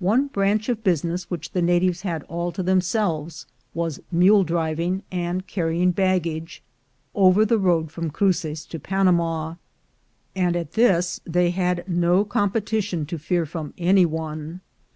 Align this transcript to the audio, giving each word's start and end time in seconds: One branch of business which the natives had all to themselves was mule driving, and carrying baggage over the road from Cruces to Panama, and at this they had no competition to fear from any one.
One 0.00 0.26
branch 0.26 0.68
of 0.68 0.82
business 0.82 1.30
which 1.30 1.52
the 1.52 1.62
natives 1.62 2.00
had 2.00 2.24
all 2.24 2.50
to 2.50 2.64
themselves 2.64 3.46
was 3.74 4.00
mule 4.10 4.42
driving, 4.42 5.04
and 5.12 5.46
carrying 5.46 5.92
baggage 5.92 6.64
over 7.14 7.44
the 7.44 7.58
road 7.60 7.92
from 7.92 8.10
Cruces 8.10 8.66
to 8.66 8.80
Panama, 8.80 9.54
and 10.34 10.56
at 10.56 10.72
this 10.72 11.20
they 11.24 11.50
had 11.50 11.84
no 11.86 12.24
competition 12.24 13.06
to 13.06 13.18
fear 13.20 13.46
from 13.46 13.72
any 13.78 14.04
one. 14.04 14.62